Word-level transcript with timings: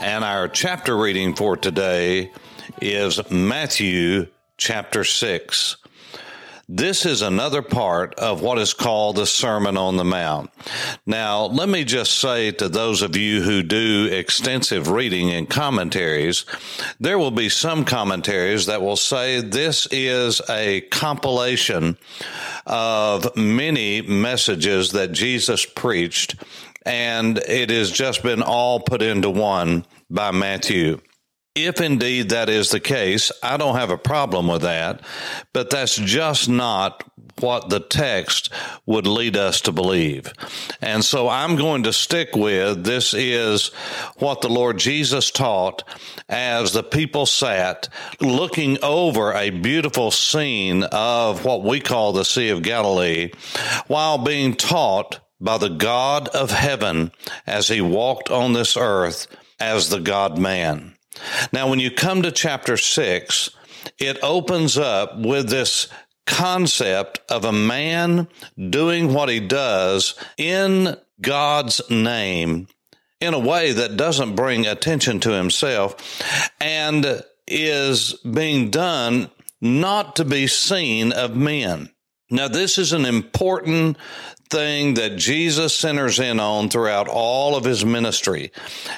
and 0.00 0.24
our 0.24 0.48
chapter 0.48 0.96
reading 0.96 1.34
for 1.34 1.56
today 1.56 2.30
is 2.80 3.30
Matthew 3.30 4.26
chapter 4.56 5.04
6. 5.04 5.76
This 6.68 7.06
is 7.06 7.22
another 7.22 7.62
part 7.62 8.16
of 8.16 8.42
what 8.42 8.58
is 8.58 8.74
called 8.74 9.16
the 9.16 9.26
Sermon 9.26 9.76
on 9.76 9.96
the 9.96 10.04
Mount. 10.04 10.50
Now, 11.06 11.44
let 11.44 11.68
me 11.68 11.84
just 11.84 12.18
say 12.18 12.50
to 12.52 12.68
those 12.68 13.02
of 13.02 13.16
you 13.16 13.40
who 13.42 13.62
do 13.62 14.08
extensive 14.10 14.88
reading 14.88 15.30
and 15.30 15.48
commentaries, 15.48 16.44
there 16.98 17.18
will 17.18 17.30
be 17.30 17.48
some 17.48 17.84
commentaries 17.84 18.66
that 18.66 18.82
will 18.82 18.96
say 18.96 19.40
this 19.40 19.86
is 19.92 20.42
a 20.50 20.80
compilation 20.82 21.96
of 22.66 23.36
many 23.36 24.02
messages 24.02 24.90
that 24.90 25.12
Jesus 25.12 25.64
preached, 25.64 26.34
and 26.86 27.38
it 27.38 27.68
has 27.70 27.90
just 27.90 28.22
been 28.22 28.42
all 28.42 28.80
put 28.80 29.02
into 29.02 29.28
one 29.28 29.84
by 30.08 30.30
Matthew. 30.30 31.00
If 31.56 31.80
indeed 31.80 32.28
that 32.28 32.48
is 32.48 32.70
the 32.70 32.80
case, 32.80 33.32
I 33.42 33.56
don't 33.56 33.76
have 33.76 33.90
a 33.90 33.98
problem 33.98 34.46
with 34.46 34.62
that, 34.62 35.00
but 35.54 35.70
that's 35.70 35.96
just 35.96 36.48
not 36.50 37.02
what 37.40 37.70
the 37.70 37.80
text 37.80 38.52
would 38.84 39.06
lead 39.06 39.36
us 39.36 39.62
to 39.62 39.72
believe. 39.72 40.32
And 40.80 41.04
so 41.04 41.28
I'm 41.28 41.56
going 41.56 41.82
to 41.84 41.92
stick 41.92 42.36
with 42.36 42.84
this 42.84 43.14
is 43.14 43.68
what 44.18 44.42
the 44.42 44.48
Lord 44.48 44.78
Jesus 44.78 45.30
taught 45.30 45.82
as 46.28 46.72
the 46.72 46.82
people 46.82 47.26
sat 47.26 47.88
looking 48.20 48.78
over 48.82 49.32
a 49.32 49.50
beautiful 49.50 50.10
scene 50.10 50.82
of 50.84 51.44
what 51.44 51.62
we 51.62 51.80
call 51.80 52.12
the 52.12 52.24
Sea 52.24 52.50
of 52.50 52.62
Galilee 52.62 53.32
while 53.86 54.18
being 54.18 54.54
taught 54.54 55.20
by 55.40 55.58
the 55.58 55.68
God 55.68 56.28
of 56.28 56.50
heaven 56.50 57.12
as 57.46 57.68
he 57.68 57.80
walked 57.80 58.30
on 58.30 58.52
this 58.52 58.76
earth 58.76 59.26
as 59.60 59.88
the 59.88 60.00
God 60.00 60.38
man. 60.38 60.94
Now, 61.52 61.68
when 61.68 61.80
you 61.80 61.90
come 61.90 62.22
to 62.22 62.32
chapter 62.32 62.76
six, 62.76 63.50
it 63.98 64.18
opens 64.22 64.76
up 64.76 65.18
with 65.18 65.48
this 65.48 65.88
concept 66.26 67.20
of 67.30 67.44
a 67.44 67.52
man 67.52 68.28
doing 68.70 69.12
what 69.12 69.28
he 69.28 69.40
does 69.40 70.14
in 70.36 70.96
God's 71.20 71.80
name 71.88 72.68
in 73.20 73.32
a 73.32 73.38
way 73.38 73.72
that 73.72 73.96
doesn't 73.96 74.36
bring 74.36 74.66
attention 74.66 75.20
to 75.20 75.30
himself 75.30 76.20
and 76.60 77.22
is 77.46 78.14
being 78.14 78.70
done 78.70 79.30
not 79.60 80.16
to 80.16 80.24
be 80.24 80.46
seen 80.46 81.12
of 81.12 81.34
men. 81.34 81.90
Now, 82.28 82.48
this 82.48 82.76
is 82.76 82.92
an 82.92 83.04
important 83.04 83.96
thing 84.56 84.94
that 84.94 85.16
Jesus 85.16 85.76
centers 85.76 86.18
in 86.18 86.40
on 86.40 86.70
throughout 86.70 87.08
all 87.08 87.56
of 87.56 87.64
his 87.64 87.84
ministry. 87.84 88.50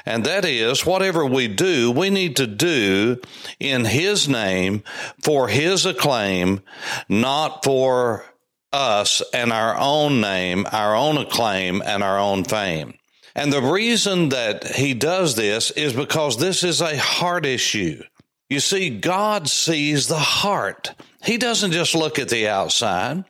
And 0.06 0.22
that 0.24 0.44
is 0.44 0.86
whatever 0.86 1.26
we 1.26 1.48
do, 1.48 1.90
we 1.90 2.10
need 2.10 2.36
to 2.36 2.46
do 2.46 3.20
in 3.58 3.84
his 3.84 4.28
name 4.28 4.84
for 5.20 5.48
his 5.48 5.84
acclaim, 5.84 6.62
not 7.08 7.64
for 7.64 8.24
us 8.72 9.20
and 9.34 9.52
our 9.52 9.76
own 9.76 10.20
name, 10.20 10.64
our 10.70 10.94
own 10.94 11.18
acclaim 11.18 11.82
and 11.84 12.04
our 12.04 12.20
own 12.20 12.44
fame. 12.44 12.94
And 13.34 13.52
the 13.52 13.62
reason 13.62 14.28
that 14.28 14.64
he 14.76 14.94
does 14.94 15.34
this 15.34 15.72
is 15.72 15.92
because 15.92 16.36
this 16.36 16.62
is 16.62 16.80
a 16.80 16.96
heart 16.96 17.46
issue. 17.46 18.00
You 18.48 18.60
see, 18.60 18.90
God 18.90 19.48
sees 19.48 20.06
the 20.06 20.18
heart. 20.18 20.94
He 21.22 21.36
doesn't 21.36 21.72
just 21.72 21.94
look 21.94 22.18
at 22.18 22.28
the 22.28 22.48
outside. 22.48 23.24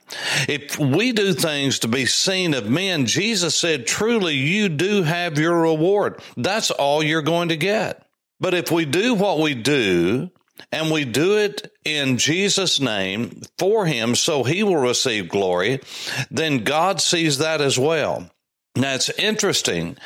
If 0.47 0.77
we 0.77 1.11
do 1.11 1.33
things 1.33 1.79
to 1.79 1.87
be 1.87 2.05
seen 2.05 2.53
of 2.53 2.69
men, 2.69 3.07
Jesus 3.07 3.55
said, 3.55 3.87
truly, 3.87 4.35
you 4.35 4.69
do 4.69 5.03
have 5.03 5.39
your 5.39 5.61
reward. 5.61 6.21
That's 6.37 6.71
all 6.71 7.01
you're 7.01 7.23
going 7.23 7.49
to 7.49 7.57
get. 7.57 8.05
But 8.39 8.53
if 8.53 8.71
we 8.71 8.85
do 8.85 9.15
what 9.15 9.39
we 9.39 9.55
do, 9.55 10.29
and 10.71 10.91
we 10.91 11.05
do 11.05 11.37
it 11.37 11.71
in 11.85 12.17
Jesus' 12.17 12.79
name 12.79 13.41
for 13.57 13.85
him 13.85 14.15
so 14.15 14.43
he 14.43 14.61
will 14.63 14.77
receive 14.77 15.29
glory, 15.29 15.79
then 16.29 16.63
God 16.63 17.01
sees 17.01 17.37
that 17.37 17.61
as 17.61 17.79
well. 17.79 18.29
Now 18.75 18.93
it's 18.93 19.09
interesting 19.09 19.97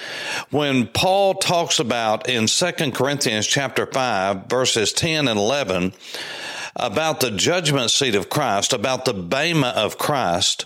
when 0.49 0.87
Paul 0.87 1.35
talks 1.35 1.79
about 1.79 2.29
in 2.29 2.47
2 2.47 2.91
Corinthians 2.91 3.45
chapter 3.45 3.85
5 3.85 4.45
verses 4.45 4.93
10 4.93 5.27
and 5.27 5.39
11 5.39 5.93
about 6.75 7.19
the 7.19 7.31
judgment 7.31 7.91
seat 7.91 8.15
of 8.15 8.29
Christ, 8.29 8.73
about 8.73 9.05
the 9.05 9.13
Bema 9.13 9.69
of 9.69 9.97
Christ, 9.97 10.65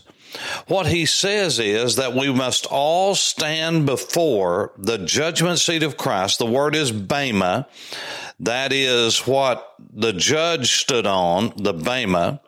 what 0.68 0.88
he 0.88 1.06
says 1.06 1.59
is 1.59 1.95
that 1.95 2.13
we 2.13 2.31
must 2.31 2.66
all 2.68 3.16
stand 3.16 3.85
before 3.85 4.73
the 4.78 4.97
judgment 4.97 5.59
seat 5.59 5.84
of 5.84 5.97
Christ. 5.97 6.38
The 6.38 6.45
word 6.45 6.75
is 6.75 6.91
Bema. 6.91 7.68
That 8.40 8.72
is 8.72 9.19
what 9.19 9.73
the 9.79 10.13
judge 10.13 10.73
stood 10.73 11.07
on, 11.07 11.53
the 11.56 11.73
Bema 11.73 12.41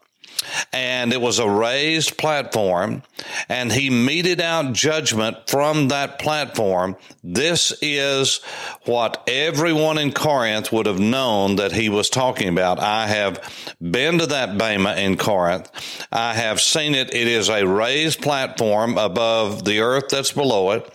and 0.74 1.14
it 1.14 1.22
was 1.22 1.40
a 1.40 1.50
raised 1.50 2.18
platform 2.18 3.04
and 3.48 3.72
he 3.72 3.90
meted 3.90 4.42
out 4.42 4.74
judgment 4.74 5.38
from 5.48 5.90
that 5.90 6.20
platform. 6.20 6.96
This 7.24 7.74
is 7.82 8.42
what 8.86 9.24
everyone 9.28 9.98
in 9.98 10.14
Corinth 10.14 10.72
would 10.72 10.86
have 10.86 11.00
known 11.00 11.58
that 11.58 11.72
he 11.72 11.90
was 11.90 12.10
talking 12.10 12.50
about. 12.50 12.80
I 12.80 13.08
have 13.08 13.76
been 13.82 14.20
to 14.20 14.28
that 14.28 14.58
Bema 14.58 14.96
in 14.96 15.18
Corinth. 15.18 15.70
I 16.12 16.34
have 16.34 16.62
seen 16.62 16.96
it. 16.96 17.14
It 17.14 17.28
is 17.28 17.50
a 17.50 17.66
raised 17.66 18.22
platform 18.22 18.98
above 18.98 19.66
the 19.66 19.80
earth 19.80 20.10
that's 20.10 20.32
below 20.32 20.72
it. 20.72 20.92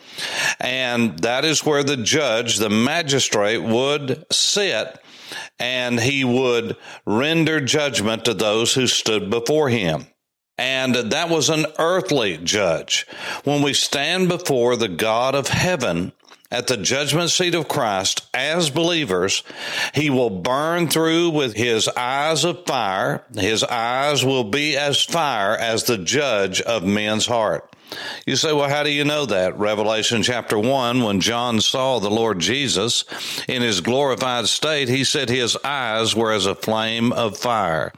And 0.61 1.19
that 1.21 1.45
is 1.45 1.65
where 1.65 1.83
the 1.83 1.97
judge, 1.97 2.59
the 2.59 2.71
magistrate 2.71 3.63
would 3.63 4.25
sit 4.33 4.99
and 5.59 6.01
he 6.01 6.25
would 6.25 6.77
render 7.07 7.61
judgment 7.61 8.25
to 8.25 8.35
those 8.35 8.75
who 8.75 8.87
stood 8.87 9.31
before 9.31 9.69
him. 9.69 10.07
And 10.57 10.95
that 10.95 11.29
was 11.29 11.51
an 11.51 11.67
earthly 11.79 12.37
judge. 12.39 13.07
When 13.43 13.63
we 13.63 13.73
stand 13.73 14.29
before 14.29 14.77
the 14.77 14.89
God 14.89 15.35
of 15.35 15.49
heaven, 15.49 16.13
at 16.55 16.69
the 16.69 16.77
judgment 16.77 17.31
seat 17.31 17.53
of 17.57 17.67
Christ 17.67 18.29
as 18.33 18.71
believers, 18.71 19.43
he 19.93 20.09
will 20.09 20.31
burn 20.31 20.87
through 20.89 21.31
with 21.31 21.55
his 21.57 21.89
eyes 21.89 22.45
of 22.45 22.65
fire. 22.65 23.25
His 23.35 23.65
eyes 23.65 24.25
will 24.25 24.45
be 24.45 24.77
as 24.77 25.03
fire 25.03 25.57
as 25.57 25.83
the 25.83 25.99
judge 25.99 26.61
of 26.61 26.85
men's 26.85 27.27
heart. 27.27 27.75
You 28.27 28.37
say, 28.37 28.53
well, 28.53 28.69
how 28.69 28.83
do 28.83 28.91
you 28.91 29.05
know 29.05 29.27
that? 29.27 29.59
Revelation 29.59 30.23
chapter 30.23 30.59
1, 30.59 31.03
when 31.03 31.21
John 31.21 31.61
saw 31.61 31.99
the 31.99 32.11
Lord 32.11 32.39
Jesus 32.39 33.05
in 33.47 33.63
his 33.63 33.81
glorified 33.81 34.47
state, 34.47 34.89
he 34.89 35.05
said 35.05 35.29
his 35.29 35.57
eyes 35.65 36.15
were 36.15 36.33
as 36.33 36.47
a 36.47 36.55
flame 36.55 37.13
of 37.13 37.37
fire. 37.37 37.93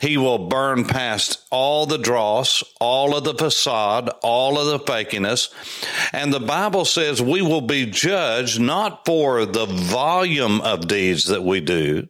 He 0.00 0.16
will 0.16 0.48
burn 0.48 0.84
past 0.84 1.44
all 1.50 1.86
the 1.86 1.98
dross, 1.98 2.62
all 2.80 3.16
of 3.16 3.24
the 3.24 3.34
facade, 3.34 4.10
all 4.22 4.58
of 4.58 4.66
the 4.66 4.92
fakiness. 4.92 5.52
And 6.12 6.32
the 6.32 6.40
Bible 6.40 6.84
says 6.84 7.22
we 7.22 7.42
will 7.42 7.62
be 7.62 7.86
judged 8.00 8.58
not 8.58 9.04
for 9.04 9.44
the 9.44 9.66
volume 9.66 10.60
of 10.62 10.88
deeds 10.88 11.24
that 11.26 11.44
we 11.44 11.60
do, 11.60 12.08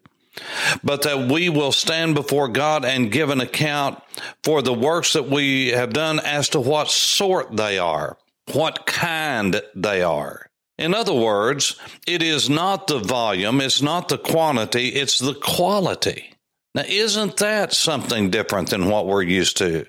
but 0.84 1.02
that 1.02 1.28
we 1.28 1.48
will 1.48 1.72
stand 1.72 2.14
before 2.14 2.48
God 2.48 2.84
and 2.84 3.10
give 3.10 3.30
an 3.30 3.40
account 3.40 4.00
for 4.44 4.62
the 4.62 4.72
works 4.72 5.14
that 5.14 5.28
we 5.28 5.68
have 5.68 5.92
done 5.92 6.20
as 6.20 6.50
to 6.50 6.60
what 6.60 6.88
sort 6.88 7.56
they 7.56 7.78
are, 7.78 8.16
what 8.52 8.86
kind 8.86 9.60
they 9.74 10.02
are. 10.02 10.46
In 10.78 10.94
other 10.94 11.14
words, 11.14 11.78
it 12.06 12.22
is 12.22 12.48
not 12.48 12.86
the 12.86 13.00
volume, 13.00 13.60
it's 13.60 13.82
not 13.82 14.08
the 14.08 14.16
quantity, 14.16 14.88
it's 14.88 15.18
the 15.18 15.34
quality. 15.34 16.34
Now, 16.72 16.84
isn't 16.86 17.38
that 17.38 17.72
something 17.72 18.30
different 18.30 18.70
than 18.70 18.88
what 18.88 19.08
we're 19.08 19.22
used 19.22 19.56
to? 19.56 19.86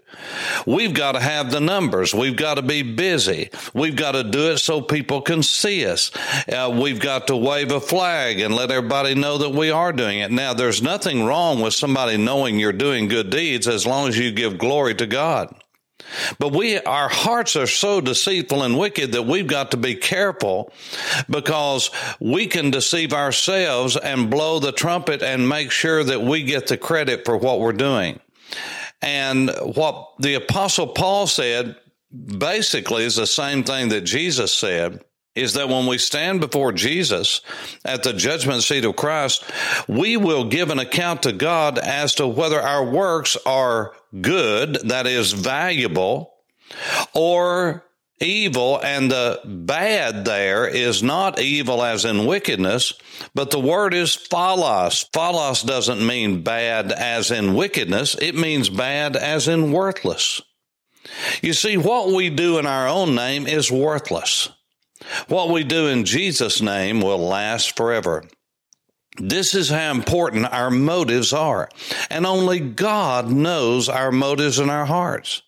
We've 0.66 0.96
got 0.96 1.12
to 1.12 1.20
have 1.20 1.52
the 1.52 1.60
numbers. 1.60 2.12
We've 2.12 2.36
got 2.36 2.56
to 2.56 2.64
be 2.64 2.82
busy. 2.82 3.52
We've 3.76 3.96
got 3.96 4.14
to 4.14 4.24
do 4.24 4.50
it 4.50 4.58
so 4.58 4.82
people 4.82 5.22
can 5.22 5.44
see 5.44 5.86
us. 5.86 6.10
Uh, 6.52 6.76
we've 6.76 7.00
got 7.00 7.28
to 7.28 7.38
wave 7.38 7.72
a 7.72 7.80
flag 7.80 8.40
and 8.40 8.56
let 8.56 8.72
everybody 8.72 9.14
know 9.14 9.38
that 9.38 9.52
we 9.52 9.70
are 9.70 9.94
doing 9.94 10.20
it. 10.20 10.32
Now, 10.32 10.56
there's 10.56 10.82
nothing 10.82 11.24
wrong 11.24 11.62
with 11.62 11.76
somebody 11.76 12.18
knowing 12.18 12.58
you're 12.58 12.74
doing 12.74 13.08
good 13.08 13.30
deeds 13.30 13.68
as 13.68 13.86
long 13.86 14.08
as 14.08 14.18
you 14.18 14.32
give 14.32 14.58
glory 14.58 14.96
to 14.96 15.06
God. 15.06 15.54
But 16.40 16.54
we, 16.54 16.80
our 16.80 17.10
hearts 17.10 17.56
are 17.56 17.68
so 17.68 18.02
deceitful 18.02 18.64
and 18.64 18.78
wicked 18.78 19.14
that 19.14 19.24
we've 19.24 19.48
got 19.48 19.72
to 19.72 19.78
be 19.78 19.96
careful 19.96 20.72
because 21.30 21.92
we 22.20 22.48
can 22.48 22.72
deceive 22.72 23.14
ourselves 23.14 23.98
and 23.98 24.30
blow 24.30 24.60
the 24.60 24.72
trumpet 24.72 25.22
and 25.22 25.48
make 25.48 25.72
sure 25.72 26.04
that 26.04 26.22
we 26.22 26.44
get 26.44 26.68
the 26.68 26.78
credit 26.78 27.26
for 27.26 27.38
what 27.38 27.60
we're 27.60 27.74
doing. 27.74 28.20
And 29.02 29.50
what 29.64 30.14
the 30.20 30.36
apostle 30.36 30.88
Paul 30.88 31.28
said 31.28 31.76
basically 32.12 33.04
is 33.04 33.16
the 33.16 33.28
same 33.28 33.64
thing 33.64 33.90
that 33.90 34.02
Jesus 34.02 34.54
said 34.54 35.04
is 35.34 35.54
that 35.54 35.70
when 35.70 35.88
we 35.88 35.98
stand 35.98 36.42
before 36.42 36.74
Jesus 36.74 37.42
at 37.86 38.04
the 38.04 38.12
judgment 38.12 38.64
seat 38.64 38.84
of 38.84 38.98
Christ, 38.98 39.50
we 39.88 40.18
will 40.18 40.46
give 40.46 40.70
an 40.70 40.80
account 40.80 41.24
to 41.24 41.32
God 41.32 41.80
as 41.80 42.16
to 42.16 42.28
whether 42.28 42.60
our 42.60 42.84
works 42.84 43.38
are 43.46 43.94
good, 44.20 44.76
that 44.90 45.08
is 45.08 45.32
valuable, 45.32 46.34
or 47.14 47.86
evil. 48.20 48.80
And 48.82 49.12
the 49.12 49.42
bad 49.46 50.26
there 50.26 50.68
is 50.68 51.02
not 51.02 51.40
evil 51.40 51.84
as 51.84 52.06
in 52.06 52.26
wickedness, 52.26 52.94
but 53.34 53.52
the 53.52 53.60
word 53.60 53.94
is 53.94 54.16
phaulos. 54.16 55.10
Phaulos 55.12 55.66
doesn't 55.66 56.06
mean 56.06 56.44
bad 56.44 56.92
as 56.92 57.32
in 57.32 57.56
wickedness. 57.56 58.16
It 58.16 58.36
means 58.36 58.70
bad 58.70 59.16
as 59.16 59.48
in 59.48 59.72
worthless. 59.72 60.42
You 61.42 61.54
see, 61.54 61.78
what 61.78 62.10
we 62.10 62.30
do 62.30 62.60
in 62.60 62.66
our 62.66 62.88
own 62.88 63.16
name 63.16 63.48
is 63.48 63.72
worthless. 63.72 64.50
What 65.28 65.50
we 65.50 65.64
do 65.64 65.88
in 65.88 66.06
Jesus' 66.06 66.62
name 66.62 67.02
will 67.02 67.18
last 67.18 67.76
forever. 67.76 68.24
This 69.18 69.54
is 69.54 69.70
how 69.70 69.92
important 69.92 70.52
our 70.52 70.72
motives 70.72 71.34
are. 71.34 71.70
And 72.10 72.26
only 72.26 72.60
God 72.60 73.30
knows 73.30 73.90
our 73.90 74.12
motives 74.12 74.60
in 74.60 74.70
our 74.70 74.86
hearts. 74.86 75.42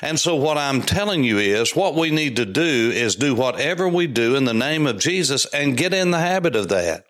And 0.00 0.18
so 0.20 0.36
what 0.36 0.58
I'm 0.58 0.82
telling 0.82 1.24
you 1.24 1.38
is 1.38 1.74
what 1.74 1.94
we 1.94 2.10
need 2.10 2.36
to 2.36 2.44
do 2.44 2.90
is 2.94 3.16
do 3.16 3.34
whatever 3.34 3.88
we 3.88 4.06
do 4.06 4.36
in 4.36 4.44
the 4.44 4.54
name 4.54 4.86
of 4.86 4.98
Jesus 4.98 5.46
and 5.46 5.76
get 5.76 5.94
in 5.94 6.10
the 6.10 6.20
habit 6.20 6.54
of 6.54 6.68
that. 6.68 7.06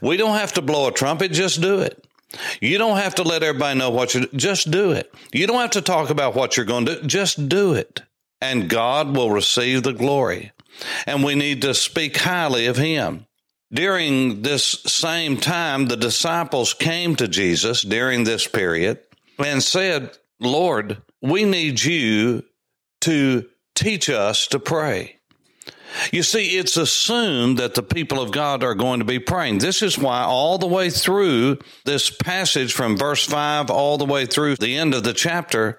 We 0.00 0.16
don't 0.16 0.38
have 0.38 0.52
to 0.54 0.62
blow 0.62 0.88
a 0.88 0.92
trumpet, 0.92 1.32
just 1.32 1.60
do 1.60 1.80
it. 1.80 2.06
You 2.60 2.78
don't 2.78 2.98
have 2.98 3.14
to 3.16 3.22
let 3.22 3.42
everybody 3.42 3.78
know 3.78 3.90
what 3.90 4.14
you 4.14 4.26
just 4.34 4.70
do 4.70 4.92
it. 4.92 5.12
You 5.32 5.46
don't 5.46 5.60
have 5.60 5.70
to 5.70 5.82
talk 5.82 6.10
about 6.10 6.34
what 6.34 6.56
you're 6.56 6.66
going 6.66 6.86
to 6.86 7.00
do, 7.00 7.06
just 7.06 7.48
do 7.48 7.74
it. 7.74 8.02
And 8.40 8.68
God 8.68 9.16
will 9.16 9.30
receive 9.30 9.82
the 9.82 9.92
glory 9.92 10.52
and 11.06 11.24
we 11.24 11.34
need 11.34 11.62
to 11.62 11.74
speak 11.74 12.16
highly 12.18 12.66
of 12.66 12.76
him. 12.76 13.26
During 13.74 14.42
this 14.42 14.64
same 14.86 15.36
time, 15.36 15.86
the 15.86 15.96
disciples 15.96 16.74
came 16.74 17.16
to 17.16 17.26
Jesus 17.26 17.82
during 17.82 18.22
this 18.22 18.46
period 18.46 19.00
and 19.38 19.62
said, 19.62 20.16
Lord, 20.38 21.02
we 21.20 21.44
need 21.44 21.82
you 21.82 22.44
to 23.00 23.48
teach 23.74 24.08
us 24.08 24.46
to 24.48 24.60
pray. 24.60 25.18
You 26.12 26.22
see, 26.22 26.56
it's 26.56 26.76
assumed 26.76 27.58
that 27.58 27.74
the 27.74 27.82
people 27.82 28.20
of 28.20 28.30
God 28.30 28.62
are 28.62 28.74
going 28.74 29.00
to 29.00 29.04
be 29.04 29.18
praying. 29.18 29.58
This 29.58 29.82
is 29.82 29.98
why 29.98 30.22
all 30.22 30.58
the 30.58 30.66
way 30.66 30.90
through 30.90 31.58
this 31.84 32.10
passage 32.10 32.72
from 32.72 32.96
verse 32.96 33.24
5 33.26 33.70
all 33.70 33.98
the 33.98 34.04
way 34.04 34.26
through 34.26 34.56
the 34.56 34.76
end 34.76 34.94
of 34.94 35.04
the 35.04 35.12
chapter, 35.12 35.78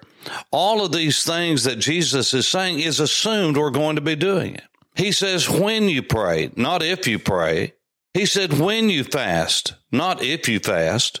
all 0.50 0.84
of 0.84 0.92
these 0.92 1.22
things 1.22 1.64
that 1.64 1.78
Jesus 1.78 2.34
is 2.34 2.48
saying 2.48 2.80
is 2.80 3.00
assumed 3.00 3.56
we're 3.56 3.70
going 3.70 3.96
to 3.96 4.02
be 4.02 4.16
doing 4.16 4.54
it. 4.54 4.64
He 4.94 5.12
says, 5.12 5.48
when 5.48 5.88
you 5.88 6.02
pray, 6.02 6.50
not 6.56 6.82
if 6.82 7.06
you 7.06 7.18
pray. 7.18 7.74
He 8.16 8.24
said, 8.24 8.58
when 8.58 8.88
you 8.88 9.04
fast, 9.04 9.74
not 9.92 10.22
if 10.22 10.48
you 10.48 10.58
fast. 10.58 11.20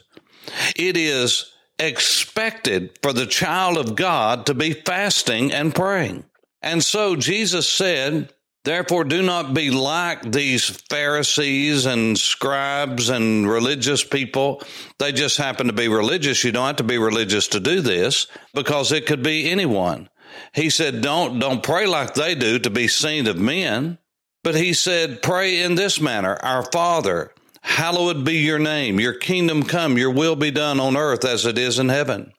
It 0.74 0.96
is 0.96 1.52
expected 1.78 2.98
for 3.02 3.12
the 3.12 3.26
child 3.26 3.76
of 3.76 3.96
God 3.96 4.46
to 4.46 4.54
be 4.54 4.72
fasting 4.72 5.52
and 5.52 5.74
praying. 5.74 6.24
And 6.62 6.82
so 6.82 7.14
Jesus 7.14 7.68
said, 7.68 8.32
Therefore, 8.64 9.04
do 9.04 9.22
not 9.22 9.52
be 9.52 9.70
like 9.70 10.22
these 10.32 10.70
Pharisees 10.88 11.84
and 11.84 12.18
scribes 12.18 13.10
and 13.10 13.46
religious 13.46 14.02
people. 14.02 14.62
They 14.98 15.12
just 15.12 15.36
happen 15.36 15.66
to 15.66 15.74
be 15.74 15.88
religious. 15.88 16.44
You 16.44 16.52
don't 16.52 16.66
have 16.66 16.76
to 16.76 16.82
be 16.82 16.96
religious 16.96 17.48
to 17.48 17.60
do 17.60 17.82
this 17.82 18.26
because 18.54 18.90
it 18.90 19.04
could 19.04 19.22
be 19.22 19.50
anyone. 19.50 20.08
He 20.54 20.70
said, 20.70 21.02
don't, 21.02 21.40
don't 21.40 21.62
pray 21.62 21.86
like 21.86 22.14
they 22.14 22.34
do 22.34 22.58
to 22.58 22.70
be 22.70 22.88
seen 22.88 23.26
of 23.26 23.36
men. 23.36 23.98
But 24.46 24.54
he 24.54 24.74
said, 24.74 25.22
pray 25.22 25.60
in 25.60 25.74
this 25.74 26.00
manner, 26.00 26.38
our 26.40 26.62
Father, 26.70 27.32
hallowed 27.62 28.24
be 28.24 28.34
your 28.34 28.60
name, 28.60 29.00
your 29.00 29.14
kingdom 29.14 29.64
come, 29.64 29.98
your 29.98 30.12
will 30.12 30.36
be 30.36 30.52
done 30.52 30.78
on 30.78 30.96
earth 30.96 31.24
as 31.24 31.44
it 31.46 31.58
is 31.58 31.80
in 31.80 31.88
heaven. 31.88 32.32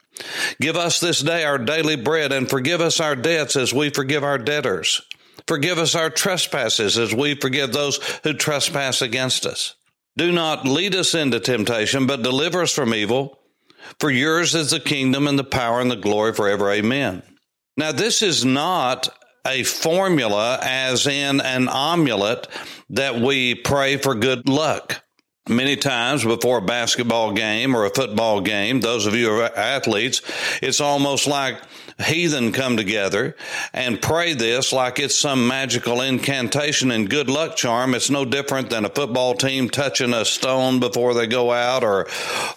Give 0.62 0.78
us 0.78 1.02
this 1.02 1.20
day 1.20 1.44
our 1.44 1.58
daily 1.58 1.98
bread 1.98 2.32
and 2.32 2.50
forgive 2.50 2.80
us 2.80 3.02
our 3.02 3.14
debts 3.14 3.58
as 3.58 3.74
we 3.74 3.90
forgive 3.90 4.24
our 4.24 4.38
debtors. 4.38 5.02
Forgive 5.50 5.80
us 5.80 5.96
our 5.96 6.10
trespasses 6.10 6.98
as 6.98 7.14
we 7.14 7.36
forgive 7.36 7.74
those 7.74 7.98
who 8.24 8.32
trespass 8.32 9.02
against 9.02 9.46
us. 9.46 9.76
Do 10.16 10.32
not 10.32 10.66
lead 10.66 10.96
us 10.96 11.14
into 11.14 11.42
temptation, 11.42 12.08
but 12.08 12.24
deliver 12.24 12.62
us 12.62 12.72
from 12.72 12.94
evil. 12.94 13.38
For 14.00 14.10
yours 14.10 14.56
is 14.56 14.72
the 14.72 14.80
kingdom 14.80 15.28
and 15.28 15.38
the 15.38 15.44
power 15.44 15.82
and 15.82 15.92
the 15.92 15.98
glory 15.98 16.34
forever. 16.34 16.72
Amen. 16.72 17.22
Now, 17.76 17.92
this 17.92 18.22
is 18.22 18.46
not 18.46 19.10
a 19.48 19.64
formula, 19.64 20.60
as 20.62 21.08
in 21.08 21.42
an 21.42 21.70
amulet 21.72 22.48
that 22.90 23.16
we 23.20 23.56
pray 23.56 23.98
for 23.98 24.14
good 24.14 24.48
luck. 24.50 25.04
Many 25.50 25.78
times 25.78 26.26
before 26.26 26.58
a 26.58 26.62
basketball 26.62 27.32
game 27.32 27.74
or 27.74 27.86
a 27.86 27.90
football 27.90 28.42
game, 28.42 28.82
those 28.82 29.06
of 29.06 29.16
you 29.16 29.30
who 29.30 29.40
are 29.40 29.58
athletes, 29.58 30.22
it's 30.62 30.82
almost 30.82 31.26
like 31.26 31.58
heathen 32.06 32.52
come 32.52 32.78
together 32.78 33.36
and 33.74 34.02
pray 34.02 34.34
this 34.34 34.72
like 34.72 35.00
it's 35.00 35.18
some 35.18 35.48
magical 35.48 36.02
incantation 36.02 36.92
and 36.92 37.10
good 37.10 37.30
luck 37.30 37.56
charm. 37.56 37.96
It's 37.96 38.10
no 38.10 38.24
different 38.24 38.70
than 38.70 38.86
a 38.86 38.90
football 38.90 39.34
team 39.34 39.70
touching 39.70 40.14
a 40.14 40.24
stone 40.24 40.80
before 40.80 41.16
they 41.16 41.26
go 41.26 41.52
out 41.52 41.84
or 41.84 42.08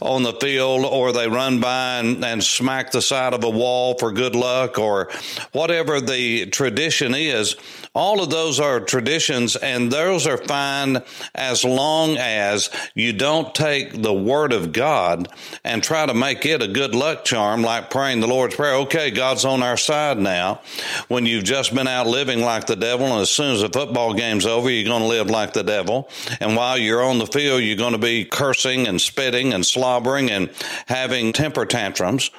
on 0.00 0.24
the 0.24 0.34
field 0.34 0.84
or 0.84 1.12
they 1.12 1.28
run 1.28 1.60
by 1.60 1.98
and, 2.00 2.24
and 2.24 2.44
smack 2.44 2.90
the 2.90 3.00
side 3.00 3.32
of 3.32 3.42
a 3.42 3.50
wall 3.50 3.96
for 3.98 4.12
good 4.12 4.36
luck 4.36 4.78
or 4.78 5.10
whatever 5.52 6.00
the 6.00 6.46
tradition 6.46 7.14
is. 7.14 7.56
All 7.94 8.22
of 8.22 8.30
those 8.30 8.60
are 8.60 8.78
traditions 8.78 9.56
and 9.56 9.90
those 9.90 10.26
are 10.26 10.36
fine 10.36 11.02
as 11.34 11.64
long 11.64 12.16
as 12.18 12.70
you 12.94 13.12
don't 13.12 13.54
take 13.54 14.02
the 14.02 14.14
word 14.14 14.52
of 14.52 14.72
God 14.72 15.28
and 15.64 15.82
try 15.82 16.06
to 16.06 16.14
make 16.14 16.44
it 16.44 16.62
a 16.62 16.68
good 16.68 16.94
luck 16.94 17.24
charm 17.24 17.62
like 17.62 17.90
praying 17.90 18.20
the 18.20 18.28
Lord's 18.28 18.54
Prayer. 18.54 18.74
Okay, 18.74 19.10
God 19.10 19.29
God's 19.30 19.44
on 19.44 19.62
our 19.62 19.76
side 19.76 20.18
now. 20.18 20.60
When 21.06 21.24
you've 21.24 21.44
just 21.44 21.72
been 21.72 21.86
out 21.86 22.08
living 22.08 22.40
like 22.40 22.66
the 22.66 22.74
devil, 22.74 23.06
and 23.06 23.20
as 23.20 23.30
soon 23.30 23.54
as 23.54 23.60
the 23.60 23.68
football 23.68 24.12
game's 24.12 24.44
over, 24.44 24.68
you're 24.68 24.88
going 24.88 25.02
to 25.02 25.06
live 25.06 25.30
like 25.30 25.52
the 25.52 25.62
devil. 25.62 26.10
And 26.40 26.56
while 26.56 26.76
you're 26.76 27.04
on 27.04 27.20
the 27.20 27.28
field, 27.28 27.62
you're 27.62 27.76
going 27.76 27.92
to 27.92 27.98
be 27.98 28.24
cursing 28.24 28.88
and 28.88 29.00
spitting 29.00 29.52
and 29.52 29.64
slobbering 29.64 30.32
and 30.32 30.50
having 30.88 31.32
temper 31.32 31.64
tantrums. 31.64 32.32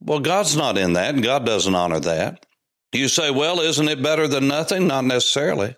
Well, 0.00 0.20
God's 0.20 0.56
not 0.56 0.78
in 0.78 0.92
that, 0.92 1.20
God 1.20 1.44
doesn't 1.44 1.74
honor 1.74 1.98
that. 1.98 2.46
You 2.92 3.08
say, 3.08 3.32
well, 3.32 3.58
isn't 3.58 3.88
it 3.88 4.00
better 4.00 4.28
than 4.28 4.46
nothing? 4.46 4.86
Not 4.86 5.04
necessarily 5.04 5.74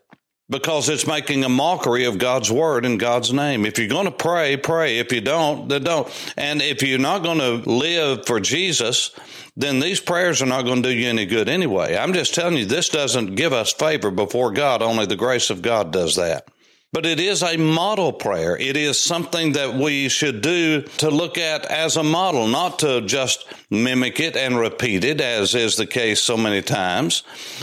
because 0.52 0.90
it's 0.90 1.06
making 1.06 1.44
a 1.44 1.48
mockery 1.48 2.04
of 2.04 2.18
God's 2.18 2.52
word 2.52 2.84
and 2.84 3.00
God's 3.00 3.32
name. 3.32 3.64
If 3.64 3.78
you're 3.78 3.88
going 3.88 4.04
to 4.04 4.12
pray, 4.12 4.56
pray. 4.58 4.98
If 4.98 5.10
you 5.10 5.22
don't, 5.22 5.68
then 5.68 5.82
don't. 5.82 6.32
And 6.36 6.60
if 6.60 6.82
you're 6.82 6.98
not 6.98 7.22
going 7.22 7.38
to 7.38 7.68
live 7.68 8.26
for 8.26 8.38
Jesus, 8.38 9.12
then 9.56 9.80
these 9.80 10.00
prayers 10.00 10.40
are 10.40 10.46
not 10.46 10.62
going 10.62 10.82
to 10.82 10.88
do 10.88 10.94
you 10.94 11.08
any 11.08 11.26
good 11.26 11.48
anyway. 11.48 11.96
I'm 11.96 12.12
just 12.12 12.34
telling 12.34 12.56
you, 12.56 12.66
this 12.66 12.88
doesn't 12.88 13.34
give 13.34 13.52
us 13.52 13.72
favor 13.72 14.10
before 14.10 14.50
God. 14.50 14.82
Only 14.82 15.06
the 15.06 15.16
grace 15.16 15.50
of 15.50 15.62
God 15.62 15.92
does 15.92 16.16
that. 16.16 16.48
But 16.92 17.06
it 17.06 17.18
is 17.18 17.42
a 17.42 17.56
model 17.56 18.12
prayer. 18.12 18.54
It 18.54 18.76
is 18.76 19.02
something 19.02 19.52
that 19.52 19.72
we 19.74 20.10
should 20.10 20.42
do 20.42 20.82
to 20.98 21.08
look 21.08 21.38
at 21.38 21.64
as 21.64 21.96
a 21.96 22.02
model, 22.02 22.46
not 22.46 22.80
to 22.80 23.00
just 23.00 23.46
mimic 23.70 24.20
it 24.20 24.36
and 24.36 24.58
repeat 24.58 25.02
it, 25.02 25.18
as 25.22 25.54
is 25.54 25.76
the 25.76 25.86
case 25.86 26.20
so 26.20 26.36
many 26.36 26.60
times. 26.60 27.22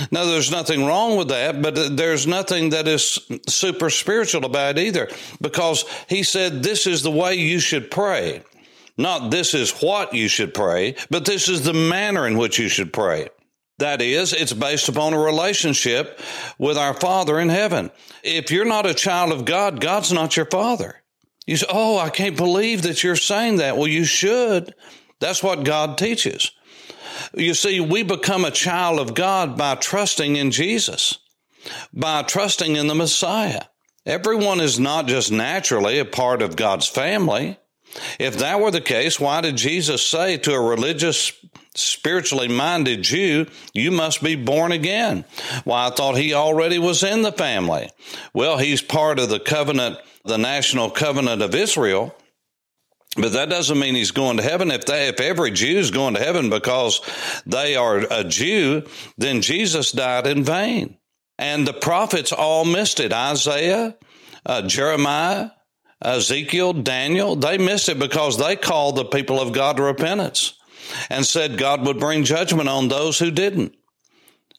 Now, 0.09 0.25
there's 0.25 0.49
nothing 0.49 0.83
wrong 0.83 1.15
with 1.15 1.27
that, 1.27 1.61
but 1.61 1.95
there's 1.95 2.25
nothing 2.25 2.71
that 2.71 2.87
is 2.87 3.19
super 3.47 3.91
spiritual 3.91 4.45
about 4.45 4.79
it 4.79 4.81
either, 4.81 5.09
because 5.39 5.85
he 6.07 6.23
said 6.23 6.63
this 6.63 6.87
is 6.87 7.03
the 7.03 7.11
way 7.11 7.35
you 7.35 7.59
should 7.59 7.91
pray. 7.91 8.41
Not 8.99 9.31
this 9.31 9.53
is 9.53 9.71
what 9.79 10.13
you 10.13 10.27
should 10.27 10.53
pray, 10.53 10.95
but 11.09 11.23
this 11.23 11.47
is 11.47 11.63
the 11.63 11.73
manner 11.73 12.27
in 12.27 12.37
which 12.37 12.59
you 12.59 12.67
should 12.67 12.91
pray. 12.91 13.29
That 13.77 14.01
is, 14.01 14.33
it's 14.33 14.51
based 14.51 14.89
upon 14.89 15.13
a 15.13 15.19
relationship 15.19 16.19
with 16.57 16.77
our 16.77 16.93
Father 16.93 17.39
in 17.39 17.47
heaven. 17.47 17.91
If 18.23 18.51
you're 18.51 18.65
not 18.65 18.85
a 18.85 18.93
child 18.93 19.31
of 19.31 19.45
God, 19.45 19.79
God's 19.79 20.11
not 20.11 20.35
your 20.35 20.47
Father. 20.47 21.01
You 21.47 21.55
say, 21.55 21.67
Oh, 21.69 21.97
I 21.97 22.09
can't 22.09 22.35
believe 22.35 22.81
that 22.81 23.01
you're 23.01 23.15
saying 23.15 23.55
that. 23.57 23.77
Well, 23.77 23.87
you 23.87 24.03
should. 24.03 24.75
That's 25.21 25.41
what 25.41 25.63
God 25.63 25.97
teaches. 25.97 26.51
You 27.33 27.53
see, 27.53 27.79
we 27.79 28.03
become 28.03 28.43
a 28.43 28.51
child 28.51 28.99
of 28.99 29.13
God 29.13 29.57
by 29.57 29.75
trusting 29.75 30.35
in 30.35 30.51
Jesus, 30.51 31.19
by 31.93 32.23
trusting 32.23 32.75
in 32.75 32.87
the 32.87 32.95
Messiah. 32.95 33.61
Everyone 34.05 34.59
is 34.59 34.77
not 34.77 35.07
just 35.07 35.31
naturally 35.31 35.99
a 35.99 36.05
part 36.05 36.41
of 36.41 36.57
God's 36.57 36.89
family. 36.89 37.58
If 38.19 38.37
that 38.39 38.59
were 38.59 38.71
the 38.71 38.81
case, 38.81 39.19
why 39.19 39.41
did 39.41 39.55
Jesus 39.55 40.05
say 40.05 40.37
to 40.37 40.53
a 40.53 40.61
religious 40.61 41.33
spiritually 41.75 42.47
minded 42.47 43.01
Jew, 43.01 43.45
you 43.73 43.91
must 43.91 44.23
be 44.23 44.35
born 44.35 44.71
again. 44.71 45.25
Well, 45.65 45.77
I 45.77 45.89
thought 45.91 46.17
he 46.17 46.33
already 46.33 46.79
was 46.79 47.03
in 47.03 47.21
the 47.21 47.31
family. 47.31 47.89
Well, 48.33 48.57
he's 48.57 48.81
part 48.81 49.19
of 49.19 49.29
the 49.29 49.39
covenant, 49.39 49.97
the 50.25 50.37
national 50.37 50.91
covenant 50.91 51.41
of 51.41 51.55
Israel. 51.55 52.15
But 53.15 53.33
that 53.33 53.49
doesn't 53.49 53.79
mean 53.79 53.95
he's 53.95 54.11
going 54.11 54.37
to 54.37 54.43
heaven. 54.43 54.71
If 54.71 54.85
they, 54.85 55.07
if 55.07 55.19
every 55.19 55.51
Jew 55.51 55.79
is 55.79 55.91
going 55.91 56.13
to 56.13 56.19
heaven 56.23 56.49
because 56.49 57.01
they 57.45 57.75
are 57.75 57.97
a 58.09 58.23
Jew, 58.23 58.83
then 59.17 59.41
Jesus 59.41 59.91
died 59.91 60.27
in 60.27 60.43
vain. 60.43 60.97
And 61.37 61.67
the 61.67 61.73
prophets 61.73 62.31
all 62.31 62.65
missed 62.65 62.99
it. 62.99 63.11
Isaiah, 63.11 63.97
uh, 64.45 64.61
Jeremiah, 64.67 65.51
Ezekiel, 66.01 66.73
Daniel, 66.73 67.35
they 67.35 67.57
missed 67.57 67.89
it 67.89 67.99
because 67.99 68.37
they 68.37 68.55
called 68.55 68.95
the 68.95 69.05
people 69.05 69.39
of 69.39 69.51
God 69.51 69.77
to 69.77 69.83
repentance 69.83 70.53
and 71.09 71.25
said 71.25 71.57
God 71.57 71.85
would 71.85 71.99
bring 71.99 72.23
judgment 72.23 72.69
on 72.69 72.87
those 72.87 73.19
who 73.19 73.31
didn't. 73.31 73.75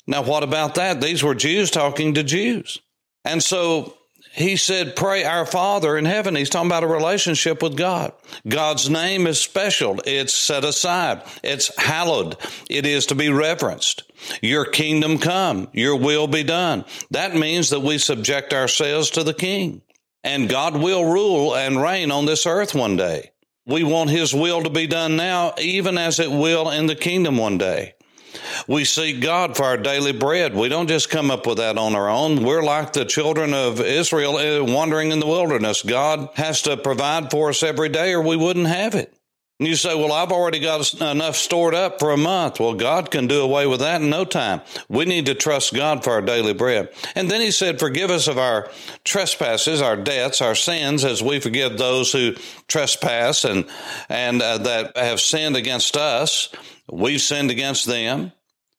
Now, 0.06 0.22
what 0.22 0.42
about 0.42 0.74
that? 0.74 1.00
These 1.00 1.22
were 1.22 1.34
Jews 1.34 1.70
talking 1.70 2.14
to 2.14 2.22
Jews. 2.22 2.80
And 3.24 3.42
so 3.42 3.96
he 4.32 4.56
said, 4.56 4.96
Pray 4.96 5.24
our 5.24 5.46
Father 5.46 5.96
in 5.96 6.04
heaven. 6.04 6.36
He's 6.36 6.50
talking 6.50 6.68
about 6.68 6.84
a 6.84 6.88
relationship 6.88 7.62
with 7.62 7.76
God. 7.76 8.12
God's 8.46 8.88
name 8.88 9.26
is 9.26 9.40
special. 9.40 10.00
It's 10.04 10.32
set 10.32 10.64
aside. 10.64 11.22
It's 11.42 11.74
hallowed. 11.80 12.36
It 12.68 12.86
is 12.86 13.06
to 13.06 13.14
be 13.14 13.28
reverenced. 13.28 14.04
Your 14.40 14.64
kingdom 14.64 15.18
come. 15.18 15.68
Your 15.72 15.96
will 15.96 16.26
be 16.26 16.44
done. 16.44 16.84
That 17.10 17.34
means 17.34 17.70
that 17.70 17.80
we 17.80 17.98
subject 17.98 18.52
ourselves 18.52 19.10
to 19.10 19.24
the 19.24 19.34
King. 19.34 19.82
And 20.22 20.48
God 20.48 20.76
will 20.76 21.10
rule 21.10 21.56
and 21.56 21.80
reign 21.80 22.10
on 22.10 22.26
this 22.26 22.46
earth 22.46 22.74
one 22.74 22.96
day. 22.96 23.30
We 23.66 23.84
want 23.84 24.10
His 24.10 24.34
will 24.34 24.62
to 24.62 24.70
be 24.70 24.86
done 24.86 25.16
now, 25.16 25.54
even 25.58 25.96
as 25.96 26.18
it 26.18 26.30
will 26.30 26.70
in 26.70 26.86
the 26.86 26.96
kingdom 26.96 27.36
one 27.36 27.58
day. 27.58 27.94
We 28.68 28.84
seek 28.84 29.20
God 29.20 29.56
for 29.56 29.64
our 29.64 29.76
daily 29.76 30.12
bread. 30.12 30.54
We 30.54 30.68
don't 30.68 30.88
just 30.88 31.10
come 31.10 31.30
up 31.30 31.46
with 31.46 31.58
that 31.58 31.78
on 31.78 31.94
our 31.94 32.08
own. 32.08 32.44
We're 32.44 32.62
like 32.62 32.92
the 32.92 33.04
children 33.04 33.54
of 33.54 33.80
Israel 33.80 34.36
uh, 34.36 34.64
wandering 34.64 35.12
in 35.12 35.20
the 35.20 35.26
wilderness. 35.26 35.82
God 35.82 36.28
has 36.34 36.62
to 36.62 36.76
provide 36.76 37.30
for 37.30 37.50
us 37.50 37.62
every 37.62 37.88
day 37.88 38.12
or 38.12 38.22
we 38.22 38.36
wouldn't 38.36 38.68
have 38.68 38.94
it. 38.94 39.14
And 39.60 39.68
you 39.68 39.76
say, 39.76 39.94
well, 39.94 40.10
I've 40.10 40.32
already 40.32 40.58
got 40.58 40.90
enough 41.02 41.36
stored 41.36 41.74
up 41.74 42.00
for 42.00 42.12
a 42.12 42.16
month. 42.16 42.58
Well, 42.58 42.72
God 42.72 43.10
can 43.10 43.26
do 43.26 43.42
away 43.42 43.66
with 43.66 43.80
that 43.80 44.00
in 44.00 44.08
no 44.08 44.24
time. 44.24 44.62
We 44.88 45.04
need 45.04 45.26
to 45.26 45.34
trust 45.34 45.74
God 45.74 46.02
for 46.02 46.14
our 46.14 46.22
daily 46.22 46.54
bread. 46.54 46.88
And 47.14 47.30
then 47.30 47.42
he 47.42 47.50
said, 47.50 47.78
forgive 47.78 48.10
us 48.10 48.26
of 48.26 48.38
our 48.38 48.70
trespasses, 49.04 49.82
our 49.82 49.96
debts, 49.96 50.40
our 50.40 50.54
sins, 50.54 51.04
as 51.04 51.22
we 51.22 51.40
forgive 51.40 51.76
those 51.76 52.10
who 52.10 52.36
trespass 52.68 53.44
and, 53.44 53.66
and 54.08 54.40
uh, 54.40 54.56
that 54.56 54.96
have 54.96 55.20
sinned 55.20 55.56
against 55.56 55.94
us. 55.94 56.48
We've 56.90 57.20
sinned 57.20 57.50
against 57.50 57.84
them 57.84 58.32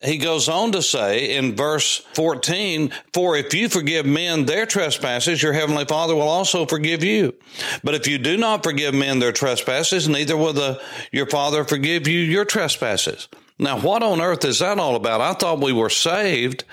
he 0.04 0.18
goes 0.18 0.50
on 0.50 0.72
to 0.72 0.82
say 0.82 1.36
in 1.36 1.56
verse 1.56 1.98
14, 2.16 2.92
For 3.14 3.38
if 3.38 3.54
you 3.54 3.70
forgive 3.70 4.06
men 4.06 4.46
their 4.46 4.66
trespasses, 4.66 5.44
your 5.44 5.54
heavenly 5.54 5.86
Father 5.86 6.16
will 6.16 6.24
also 6.24 6.66
forgive 6.66 7.04
you. 7.04 7.36
But 7.84 7.94
if 7.94 8.08
you 8.08 8.18
do 8.18 8.36
not 8.36 8.64
forgive 8.64 8.96
men 8.96 9.20
their 9.20 9.32
trespasses, 9.32 10.10
neither 10.10 10.36
will 10.36 10.54
the, 10.54 10.82
your 11.12 11.28
Father 11.28 11.64
forgive 11.64 12.08
you 12.08 12.20
your 12.20 12.46
trespasses. 12.46 13.28
Now, 13.62 13.80
what 13.80 14.02
on 14.02 14.22
earth 14.22 14.44
is 14.44 14.58
that 14.58 14.80
all 14.80 14.96
about? 14.96 15.22
I 15.22 15.34
thought 15.34 15.62
we 15.62 15.72
were 15.72 15.92
saved 15.92 16.64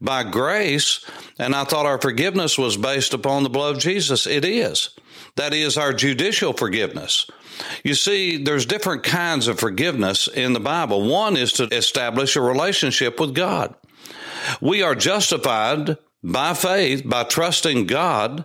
by 0.00 0.22
grace, 0.22 1.04
and 1.40 1.56
I 1.56 1.64
thought 1.64 1.86
our 1.86 2.00
forgiveness 2.00 2.56
was 2.56 2.76
based 2.76 3.12
upon 3.12 3.42
the 3.42 3.50
blood 3.50 3.74
of 3.74 3.82
Jesus. 3.82 4.28
It 4.28 4.44
is. 4.44 4.90
That 5.34 5.52
is 5.52 5.76
our 5.76 5.92
judicial 5.92 6.52
forgiveness. 6.52 7.26
You 7.82 7.94
see, 7.94 8.36
there's 8.36 8.64
different 8.64 9.02
kinds 9.02 9.48
of 9.48 9.58
forgiveness 9.58 10.28
in 10.28 10.52
the 10.52 10.60
Bible. 10.60 11.08
One 11.08 11.36
is 11.36 11.52
to 11.54 11.64
establish 11.64 12.36
a 12.36 12.40
relationship 12.40 13.18
with 13.18 13.34
God. 13.34 13.74
We 14.60 14.82
are 14.82 14.94
justified 14.94 15.98
by 16.22 16.54
faith, 16.54 17.02
by 17.04 17.24
trusting 17.24 17.86
God 17.86 18.44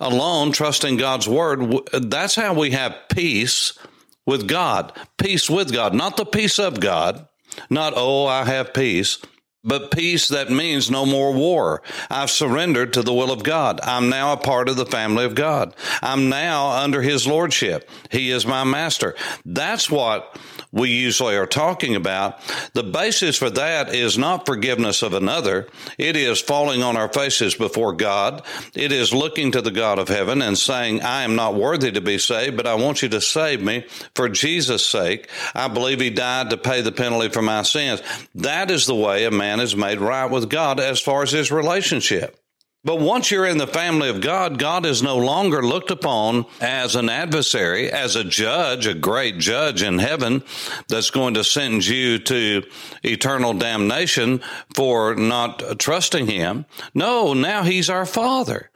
alone, 0.00 0.52
trusting 0.52 0.96
God's 0.96 1.28
word. 1.28 1.70
That's 1.92 2.34
how 2.34 2.54
we 2.54 2.70
have 2.70 2.96
peace 3.10 3.78
with 4.24 4.48
God. 4.48 4.92
Peace 5.18 5.50
with 5.50 5.70
God, 5.70 5.92
not 5.92 6.16
the 6.16 6.24
peace 6.24 6.58
of 6.58 6.80
God, 6.80 7.28
not, 7.70 7.92
oh, 7.96 8.26
I 8.26 8.44
have 8.44 8.72
peace, 8.74 9.18
but 9.64 9.90
peace 9.90 10.28
that 10.28 10.50
means 10.50 10.90
no 10.90 11.06
more 11.06 11.32
war. 11.32 11.82
I've 12.10 12.30
surrendered 12.30 12.92
to 12.94 13.02
the 13.02 13.14
will 13.14 13.30
of 13.30 13.42
God. 13.42 13.80
I'm 13.82 14.08
now 14.08 14.32
a 14.32 14.36
part 14.36 14.68
of 14.68 14.76
the 14.76 14.86
family 14.86 15.24
of 15.24 15.34
God. 15.34 15.74
I'm 16.02 16.28
now 16.28 16.70
under 16.70 17.02
his 17.02 17.26
lordship. 17.26 17.88
He 18.10 18.30
is 18.30 18.46
my 18.46 18.64
master. 18.64 19.14
That's 19.44 19.90
what 19.90 20.36
we 20.72 20.90
usually 20.90 21.36
are 21.36 21.46
talking 21.46 21.94
about. 21.94 22.40
The 22.72 22.82
basis 22.82 23.36
for 23.36 23.50
that 23.50 23.94
is 23.94 24.16
not 24.16 24.46
forgiveness 24.46 25.02
of 25.02 25.12
another. 25.12 25.68
It 25.98 26.16
is 26.16 26.40
falling 26.40 26.82
on 26.82 26.96
our 26.96 27.08
faces 27.08 27.54
before 27.54 27.92
God. 27.92 28.42
It 28.74 28.90
is 28.90 29.12
looking 29.12 29.52
to 29.52 29.60
the 29.60 29.70
God 29.70 29.98
of 29.98 30.08
heaven 30.08 30.40
and 30.40 30.56
saying, 30.56 31.02
I 31.02 31.22
am 31.22 31.36
not 31.36 31.54
worthy 31.54 31.92
to 31.92 32.00
be 32.00 32.18
saved, 32.18 32.56
but 32.56 32.66
I 32.66 32.74
want 32.74 33.02
you 33.02 33.10
to 33.10 33.20
save 33.20 33.62
me 33.62 33.84
for 34.14 34.28
Jesus' 34.30 34.86
sake. 34.86 35.28
I 35.54 35.68
believe 35.68 36.00
he 36.00 36.10
died 36.10 36.50
to 36.50 36.56
pay 36.56 36.80
the 36.80 36.92
penalty 36.92 37.28
for 37.28 37.42
my 37.42 37.62
sins. 37.62 38.02
That 38.34 38.70
is 38.70 38.86
the 38.86 38.94
way 38.94 39.24
a 39.24 39.30
man 39.30 39.51
is 39.60 39.76
made 39.76 40.00
right 40.00 40.30
with 40.30 40.50
God 40.50 40.80
as 40.80 41.00
far 41.00 41.22
as 41.22 41.32
his 41.32 41.50
relationship. 41.50 42.38
But 42.84 42.98
once 42.98 43.30
you're 43.30 43.46
in 43.46 43.58
the 43.58 43.66
family 43.68 44.08
of 44.08 44.20
God, 44.20 44.58
God 44.58 44.84
is 44.86 45.04
no 45.04 45.16
longer 45.16 45.62
looked 45.62 45.92
upon 45.92 46.46
as 46.60 46.96
an 46.96 47.08
adversary, 47.08 47.88
as 47.92 48.16
a 48.16 48.24
judge, 48.24 48.88
a 48.88 48.94
great 48.94 49.38
judge 49.38 49.84
in 49.84 50.00
heaven 50.00 50.42
that's 50.88 51.10
going 51.10 51.34
to 51.34 51.44
sentence 51.44 51.86
you 51.86 52.18
to 52.18 52.64
eternal 53.04 53.54
damnation 53.54 54.40
for 54.74 55.14
not 55.14 55.78
trusting 55.78 56.26
Him. 56.26 56.66
No, 56.92 57.34
now 57.34 57.62
He's 57.62 57.88
our 57.88 58.06
Father. 58.06 58.71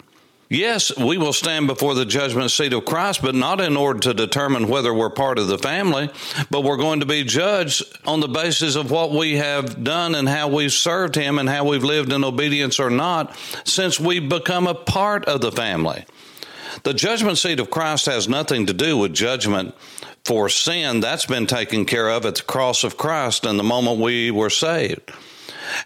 Yes, 0.48 0.96
we 0.96 1.18
will 1.18 1.32
stand 1.32 1.66
before 1.66 1.94
the 1.94 2.04
judgment 2.04 2.52
seat 2.52 2.72
of 2.72 2.84
Christ, 2.84 3.20
but 3.20 3.34
not 3.34 3.60
in 3.60 3.76
order 3.76 3.98
to 4.00 4.14
determine 4.14 4.68
whether 4.68 4.94
we're 4.94 5.10
part 5.10 5.40
of 5.40 5.48
the 5.48 5.58
family, 5.58 6.08
but 6.50 6.62
we're 6.62 6.76
going 6.76 7.00
to 7.00 7.06
be 7.06 7.24
judged 7.24 7.82
on 8.06 8.20
the 8.20 8.28
basis 8.28 8.76
of 8.76 8.92
what 8.92 9.10
we 9.10 9.36
have 9.38 9.82
done 9.82 10.14
and 10.14 10.28
how 10.28 10.46
we've 10.46 10.72
served 10.72 11.16
Him 11.16 11.40
and 11.40 11.48
how 11.48 11.64
we've 11.64 11.82
lived 11.82 12.12
in 12.12 12.22
obedience 12.22 12.78
or 12.78 12.90
not 12.90 13.36
since 13.64 13.98
we've 13.98 14.28
become 14.28 14.68
a 14.68 14.74
part 14.74 15.24
of 15.24 15.40
the 15.40 15.50
family. 15.50 16.04
The 16.84 16.94
judgment 16.94 17.38
seat 17.38 17.58
of 17.58 17.70
Christ 17.70 18.06
has 18.06 18.28
nothing 18.28 18.66
to 18.66 18.72
do 18.72 18.98
with 18.98 19.14
judgment 19.14 19.74
for 20.24 20.48
sin. 20.48 21.00
That's 21.00 21.26
been 21.26 21.46
taken 21.46 21.86
care 21.86 22.08
of 22.08 22.24
at 22.24 22.36
the 22.36 22.42
cross 22.42 22.84
of 22.84 22.96
Christ 22.96 23.46
and 23.46 23.58
the 23.58 23.64
moment 23.64 24.00
we 24.00 24.30
were 24.30 24.50
saved. 24.50 25.10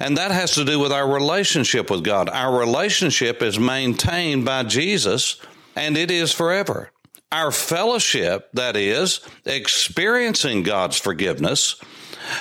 And 0.00 0.16
that 0.16 0.30
has 0.30 0.52
to 0.52 0.64
do 0.64 0.80
with 0.80 0.92
our 0.92 1.08
relationship 1.08 1.90
with 1.90 2.02
God. 2.02 2.30
Our 2.30 2.58
relationship 2.58 3.42
is 3.42 3.58
maintained 3.58 4.46
by 4.46 4.62
Jesus 4.62 5.38
and 5.76 5.96
it 5.96 6.10
is 6.10 6.32
forever. 6.32 6.90
Our 7.30 7.52
fellowship, 7.52 8.48
that 8.54 8.76
is, 8.76 9.20
experiencing 9.44 10.64
God's 10.64 10.98
forgiveness 10.98 11.76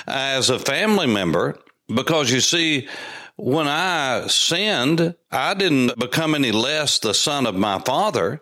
as 0.06 0.50
a 0.50 0.58
family 0.58 1.06
member, 1.06 1.58
because 1.86 2.32
you 2.32 2.40
see, 2.40 2.88
when 3.36 3.68
I 3.68 4.26
sinned, 4.26 5.14
I 5.30 5.54
didn't 5.54 5.98
become 5.98 6.34
any 6.34 6.50
less 6.50 6.98
the 6.98 7.14
son 7.14 7.46
of 7.46 7.54
my 7.54 7.78
father. 7.78 8.40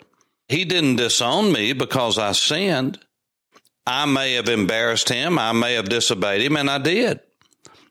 He 0.49 0.65
didn't 0.65 0.97
disown 0.97 1.53
me 1.53 1.75
because 1.75 2.19
I 2.19 2.33
sinned. 2.33 2.99
I 3.87 4.07
may 4.07 4.35
have 4.35 4.49
embarrassed 4.49 5.09
him. 5.09 5.39
I 5.39 5.53
may 5.53 5.75
have 5.75 5.89
disobeyed 5.89 6.43
him, 6.43 6.57
and 6.57 6.71
I 6.71 6.79
did. 6.79 7.21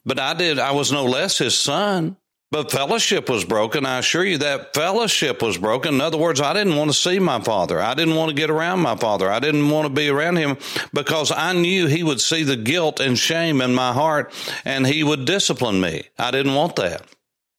But 0.07 0.19
I 0.19 0.33
did, 0.33 0.57
I 0.57 0.71
was 0.71 0.91
no 0.91 1.03
less 1.03 1.37
his 1.37 1.59
son. 1.59 2.15
But 2.49 2.71
fellowship 2.71 3.29
was 3.29 3.43
broken. 3.43 3.85
I 3.85 3.97
assure 3.97 4.23
you 4.23 4.37
that 4.37 4.73
fellowship 4.73 5.41
was 5.41 5.57
broken. 5.57 5.95
In 5.95 6.01
other 6.01 6.17
words, 6.17 6.39
I 6.39 6.53
didn't 6.53 6.77
want 6.77 6.89
to 6.89 6.95
see 6.95 7.19
my 7.19 7.41
father. 7.41 7.81
I 7.81 7.93
didn't 7.93 8.15
want 8.15 8.29
to 8.29 8.35
get 8.35 8.49
around 8.49 8.79
my 8.79 8.95
father. 8.95 9.29
I 9.29 9.39
didn't 9.39 9.69
want 9.69 9.85
to 9.85 9.93
be 9.93 10.07
around 10.07 10.37
him 10.37 10.57
because 10.93 11.29
I 11.29 11.51
knew 11.51 11.87
he 11.87 12.03
would 12.03 12.21
see 12.21 12.43
the 12.43 12.55
guilt 12.55 13.01
and 13.01 13.19
shame 13.19 13.59
in 13.59 13.75
my 13.75 13.91
heart 13.91 14.33
and 14.63 14.87
he 14.87 15.03
would 15.03 15.25
discipline 15.25 15.81
me. 15.81 16.03
I 16.17 16.31
didn't 16.31 16.55
want 16.55 16.77
that. 16.77 17.05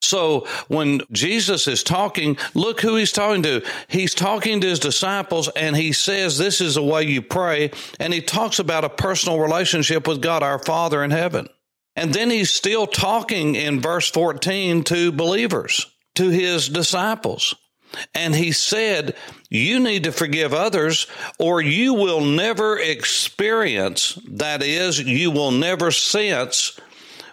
So 0.00 0.46
when 0.68 1.02
Jesus 1.12 1.68
is 1.68 1.82
talking, 1.82 2.38
look 2.54 2.80
who 2.80 2.96
he's 2.96 3.12
talking 3.12 3.42
to. 3.42 3.62
He's 3.88 4.14
talking 4.14 4.62
to 4.62 4.66
his 4.66 4.78
disciples 4.78 5.48
and 5.48 5.76
he 5.76 5.92
says, 5.92 6.38
This 6.38 6.62
is 6.62 6.76
the 6.76 6.82
way 6.82 7.02
you 7.02 7.20
pray. 7.20 7.72
And 8.00 8.14
he 8.14 8.22
talks 8.22 8.58
about 8.58 8.84
a 8.84 8.88
personal 8.88 9.38
relationship 9.38 10.08
with 10.08 10.22
God, 10.22 10.42
our 10.42 10.58
Father 10.58 11.04
in 11.04 11.10
heaven. 11.10 11.48
And 11.98 12.14
then 12.14 12.30
he's 12.30 12.52
still 12.52 12.86
talking 12.86 13.56
in 13.56 13.80
verse 13.80 14.08
14 14.08 14.84
to 14.84 15.10
believers, 15.10 15.84
to 16.14 16.28
his 16.28 16.68
disciples. 16.68 17.56
And 18.14 18.36
he 18.36 18.52
said, 18.52 19.16
You 19.50 19.80
need 19.80 20.04
to 20.04 20.12
forgive 20.12 20.54
others, 20.54 21.08
or 21.40 21.60
you 21.60 21.94
will 21.94 22.20
never 22.20 22.78
experience, 22.78 24.16
that 24.30 24.62
is, 24.62 25.00
you 25.00 25.32
will 25.32 25.50
never 25.50 25.90
sense 25.90 26.78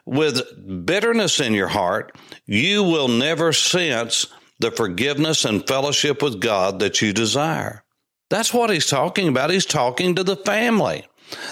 with 0.03 0.41
bitterness 0.83 1.39
in 1.39 1.53
your 1.53 1.67
heart, 1.67 2.17
you 2.47 2.81
will 2.81 3.07
never 3.07 3.53
sense 3.53 4.25
the 4.57 4.71
forgiveness 4.71 5.45
and 5.45 5.67
fellowship 5.67 6.23
with 6.23 6.41
God 6.41 6.79
that 6.79 7.03
you 7.03 7.13
desire. 7.13 7.83
That's 8.31 8.51
what 8.51 8.71
he's 8.71 8.87
talking 8.87 9.27
about. 9.27 9.51
He's 9.51 9.67
talking 9.67 10.15
to 10.15 10.23
the 10.23 10.37
family. 10.37 11.05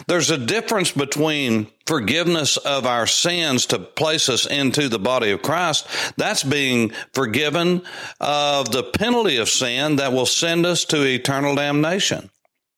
There's 0.08 0.32
a 0.32 0.38
difference 0.38 0.92
between 0.92 1.68
forgiveness 1.86 2.58
of 2.58 2.86
our 2.86 3.08
sins 3.08 3.66
to 3.68 3.80
place 3.80 4.30
us 4.30 4.46
into 4.46 4.90
the 4.90 5.00
body 5.00 5.32
of 5.32 5.42
Christ. 5.42 5.88
That's 6.18 6.44
being 6.44 6.92
forgiven 7.14 7.82
of 8.20 8.72
the 8.72 8.84
penalty 8.84 9.38
of 9.38 9.50
sin 9.50 9.98
that 9.98 10.14
will 10.14 10.26
send 10.26 10.66
us 10.66 10.86
to 10.86 11.04
eternal 11.04 11.56
damnation. 11.56 12.30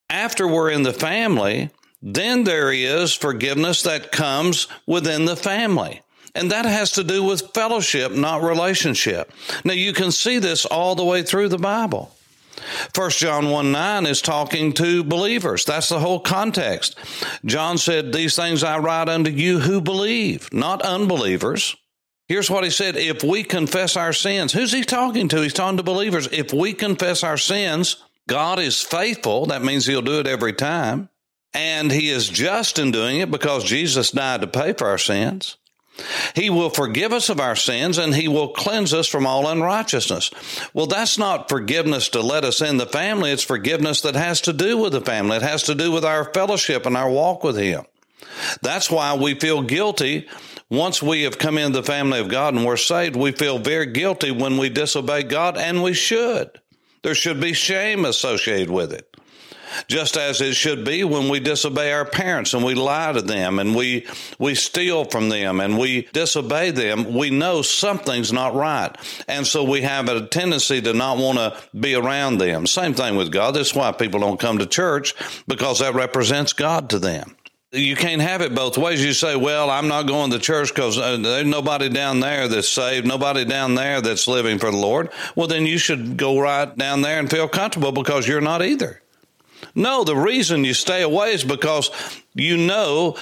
After 0.09 0.47
we're 0.47 0.71
in 0.71 0.83
the 0.83 0.93
family, 0.93 1.71
then 2.01 2.43
there 2.43 2.71
is 2.71 3.13
forgiveness 3.13 3.83
that 3.83 4.11
comes 4.11 4.67
within 4.85 5.25
the 5.25 5.35
family. 5.35 6.01
And 6.35 6.51
that 6.51 6.65
has 6.65 6.91
to 6.93 7.03
do 7.03 7.23
with 7.23 7.53
fellowship, 7.53 8.11
not 8.11 8.43
relationship. 8.43 9.31
Now 9.63 9.73
you 9.73 9.93
can 9.93 10.11
see 10.11 10.37
this 10.37 10.65
all 10.65 10.95
the 10.95 11.05
way 11.05 11.23
through 11.23 11.49
the 11.49 11.57
Bible. 11.57 12.14
1 12.95 13.09
John 13.11 13.49
1 13.49 13.71
9 13.71 14.05
is 14.05 14.21
talking 14.21 14.73
to 14.73 15.03
believers. 15.03 15.65
That's 15.65 15.89
the 15.89 15.99
whole 15.99 16.19
context. 16.19 16.97
John 17.45 17.77
said, 17.77 18.13
These 18.13 18.35
things 18.35 18.63
I 18.63 18.77
write 18.77 19.09
unto 19.09 19.31
you 19.31 19.59
who 19.59 19.81
believe, 19.81 20.51
not 20.53 20.81
unbelievers. 20.81 21.75
Here's 22.27 22.49
what 22.49 22.63
he 22.63 22.69
said 22.69 22.95
If 22.95 23.23
we 23.23 23.43
confess 23.43 23.95
our 23.95 24.13
sins, 24.13 24.53
who's 24.53 24.71
he 24.71 24.83
talking 24.83 25.27
to? 25.29 25.41
He's 25.41 25.53
talking 25.53 25.77
to 25.77 25.83
believers. 25.83 26.27
If 26.31 26.53
we 26.53 26.73
confess 26.73 27.23
our 27.23 27.37
sins, 27.37 28.03
God 28.27 28.59
is 28.59 28.81
faithful. 28.81 29.47
That 29.47 29.63
means 29.63 29.85
he'll 29.85 30.01
do 30.01 30.19
it 30.19 30.27
every 30.27 30.53
time. 30.53 31.09
And 31.53 31.91
he 31.91 32.09
is 32.09 32.27
just 32.27 32.79
in 32.79 32.91
doing 32.91 33.19
it 33.19 33.31
because 33.31 33.63
Jesus 33.63 34.11
died 34.11 34.41
to 34.41 34.47
pay 34.47 34.73
for 34.73 34.87
our 34.87 34.97
sins. 34.97 35.57
He 36.35 36.49
will 36.49 36.69
forgive 36.69 37.13
us 37.13 37.29
of 37.29 37.39
our 37.39 37.55
sins 37.55 37.97
and 37.97 38.13
he 38.13 38.27
will 38.27 38.49
cleanse 38.49 38.93
us 38.93 39.07
from 39.07 39.25
all 39.25 39.47
unrighteousness. 39.47 40.31
Well, 40.73 40.87
that's 40.87 41.17
not 41.17 41.49
forgiveness 41.49 42.09
to 42.09 42.21
let 42.21 42.43
us 42.43 42.61
in 42.61 42.77
the 42.77 42.85
family. 42.85 43.31
It's 43.31 43.43
forgiveness 43.43 44.01
that 44.01 44.15
has 44.15 44.41
to 44.41 44.53
do 44.53 44.77
with 44.77 44.91
the 44.91 45.01
family. 45.01 45.37
It 45.37 45.43
has 45.43 45.63
to 45.63 45.75
do 45.75 45.91
with 45.91 46.03
our 46.03 46.25
fellowship 46.33 46.85
and 46.85 46.97
our 46.97 47.09
walk 47.09 47.43
with 47.43 47.57
him. 47.57 47.85
That's 48.61 48.91
why 48.91 49.15
we 49.15 49.35
feel 49.35 49.61
guilty 49.61 50.27
once 50.69 51.01
we 51.01 51.23
have 51.23 51.37
come 51.37 51.57
into 51.57 51.79
the 51.79 51.85
family 51.85 52.19
of 52.19 52.27
God 52.27 52.53
and 52.53 52.65
we're 52.65 52.75
saved. 52.75 53.15
We 53.15 53.31
feel 53.31 53.59
very 53.59 53.85
guilty 53.85 54.31
when 54.31 54.57
we 54.57 54.69
disobey 54.69 55.23
God 55.23 55.57
and 55.57 55.81
we 55.81 55.93
should. 55.93 56.49
There 57.03 57.15
should 57.15 57.39
be 57.39 57.53
shame 57.53 58.03
associated 58.03 58.69
with 58.69 58.91
it 58.91 59.14
just 59.87 60.17
as 60.17 60.41
it 60.41 60.53
should 60.53 60.83
be 60.83 61.03
when 61.03 61.29
we 61.29 61.39
disobey 61.39 61.91
our 61.91 62.05
parents 62.05 62.53
and 62.53 62.63
we 62.63 62.73
lie 62.73 63.11
to 63.11 63.21
them 63.21 63.59
and 63.59 63.75
we 63.75 64.05
we 64.39 64.55
steal 64.55 65.05
from 65.05 65.29
them 65.29 65.59
and 65.59 65.77
we 65.77 66.07
disobey 66.13 66.71
them 66.71 67.13
we 67.13 67.29
know 67.29 67.61
something's 67.61 68.33
not 68.33 68.53
right 68.55 68.95
and 69.27 69.45
so 69.45 69.63
we 69.63 69.81
have 69.81 70.09
a 70.09 70.25
tendency 70.27 70.81
to 70.81 70.93
not 70.93 71.17
want 71.17 71.37
to 71.37 71.57
be 71.77 71.95
around 71.95 72.37
them 72.37 72.65
same 72.65 72.93
thing 72.93 73.15
with 73.15 73.31
god 73.31 73.55
that's 73.55 73.75
why 73.75 73.91
people 73.91 74.19
don't 74.19 74.39
come 74.39 74.57
to 74.57 74.65
church 74.65 75.13
because 75.47 75.79
that 75.79 75.93
represents 75.93 76.53
god 76.53 76.89
to 76.89 76.99
them 76.99 77.35
you 77.75 77.95
can't 77.95 78.21
have 78.21 78.41
it 78.41 78.55
both 78.55 78.77
ways. 78.77 79.03
You 79.03 79.13
say, 79.13 79.35
well, 79.35 79.69
I'm 79.69 79.87
not 79.87 80.07
going 80.07 80.31
to 80.31 80.39
church 80.39 80.73
because 80.73 80.97
uh, 80.97 81.17
there's 81.17 81.45
nobody 81.45 81.89
down 81.89 82.19
there 82.19 82.47
that's 82.47 82.69
saved, 82.69 83.05
nobody 83.05 83.45
down 83.45 83.75
there 83.75 84.01
that's 84.01 84.27
living 84.27 84.59
for 84.59 84.71
the 84.71 84.77
Lord. 84.77 85.11
Well, 85.35 85.47
then 85.47 85.65
you 85.65 85.77
should 85.77 86.17
go 86.17 86.39
right 86.39 86.75
down 86.77 87.01
there 87.01 87.19
and 87.19 87.29
feel 87.29 87.47
comfortable 87.47 87.91
because 87.91 88.27
you're 88.27 88.41
not 88.41 88.63
either. 88.63 89.01
No, 89.75 90.03
the 90.05 90.15
reason 90.15 90.63
you 90.63 90.73
stay 90.73 91.01
away 91.01 91.33
is 91.33 91.43
because 91.43 91.91
you 92.33 92.57
know 92.57 93.17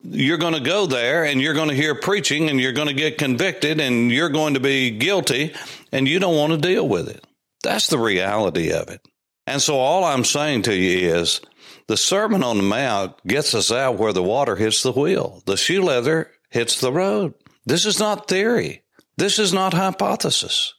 you're 0.00 0.38
going 0.38 0.54
to 0.54 0.60
go 0.60 0.86
there 0.86 1.24
and 1.24 1.40
you're 1.40 1.54
going 1.54 1.68
to 1.68 1.74
hear 1.74 1.94
preaching 1.94 2.48
and 2.48 2.60
you're 2.60 2.72
going 2.72 2.88
to 2.88 2.94
get 2.94 3.18
convicted 3.18 3.80
and 3.80 4.10
you're 4.10 4.30
going 4.30 4.54
to 4.54 4.60
be 4.60 4.90
guilty 4.90 5.54
and 5.92 6.08
you 6.08 6.18
don't 6.18 6.36
want 6.36 6.52
to 6.52 6.58
deal 6.58 6.88
with 6.88 7.08
it. 7.08 7.24
That's 7.62 7.88
the 7.88 7.98
reality 7.98 8.72
of 8.72 8.88
it. 8.88 9.00
And 9.46 9.60
so 9.60 9.76
all 9.76 10.04
I'm 10.04 10.24
saying 10.24 10.62
to 10.62 10.74
you 10.74 11.14
is 11.14 11.40
the 11.88 11.96
Sermon 11.96 12.42
on 12.42 12.58
the 12.58 12.62
Mount 12.62 13.14
gets 13.26 13.54
us 13.54 13.72
out 13.72 13.98
where 13.98 14.12
the 14.12 14.22
water 14.22 14.56
hits 14.56 14.82
the 14.82 14.92
wheel, 14.92 15.42
the 15.46 15.56
shoe 15.56 15.82
leather 15.82 16.30
hits 16.50 16.80
the 16.80 16.92
road. 16.92 17.34
This 17.66 17.84
is 17.84 17.98
not 17.98 18.28
theory. 18.28 18.82
This 19.16 19.38
is 19.38 19.52
not 19.52 19.74
hypothesis. 19.74 20.74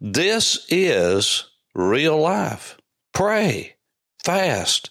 This 0.00 0.66
is 0.70 1.48
real 1.74 2.18
life. 2.18 2.78
Pray 3.12 3.74
fast. 4.24 4.90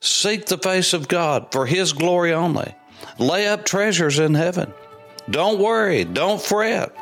Seek 0.00 0.46
the 0.46 0.58
face 0.58 0.92
of 0.92 1.08
God 1.08 1.48
for 1.50 1.66
His 1.66 1.92
glory 1.92 2.32
only. 2.32 2.74
Lay 3.18 3.48
up 3.48 3.64
treasures 3.64 4.18
in 4.18 4.34
heaven. 4.34 4.72
Don't 5.28 5.58
worry. 5.58 6.04
Don't 6.04 6.40
fret. 6.40 6.94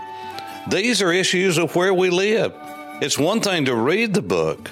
These 0.69 1.03
are 1.03 1.13
issues 1.13 1.59
of 1.59 1.77
where 1.77 1.95
we 1.95 2.11
live. 2.11 2.53
It's 3.01 3.19
one 3.19 3.41
thing 3.41 3.67
to 3.67 3.75
read 3.77 4.15
the 4.15 4.23
book, 4.23 4.71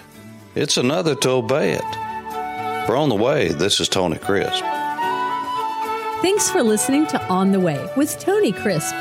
it's 0.54 0.76
another 0.76 1.14
to 1.16 1.30
obey 1.30 1.72
it. 1.72 2.86
For 2.86 2.96
On 2.96 3.08
the 3.08 3.14
Way, 3.14 3.48
this 3.48 3.80
is 3.80 3.88
Tony 3.88 4.16
Crisp. 4.16 4.64
Thanks 6.22 6.50
for 6.50 6.62
listening 6.62 7.06
to 7.08 7.22
On 7.28 7.52
the 7.52 7.60
Way 7.60 7.86
with 7.96 8.18
Tony 8.18 8.52
Crisp. 8.52 8.94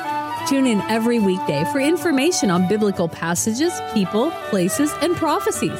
Tune 0.48 0.68
in 0.68 0.82
every 0.82 1.20
weekday 1.20 1.64
for 1.72 1.80
information 1.80 2.52
on 2.52 2.68
biblical 2.68 3.08
passages, 3.08 3.74
people, 3.94 4.32
places, 4.50 4.92
and 5.02 5.16
prophecies. 5.16 5.80